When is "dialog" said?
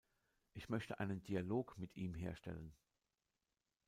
1.21-1.77